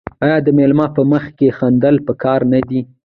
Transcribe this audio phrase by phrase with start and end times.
[0.25, 2.81] آیا د میلمه په مخ کې خندل پکار نه دي؟